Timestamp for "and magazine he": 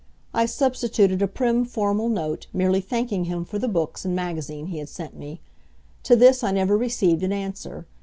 4.03-4.79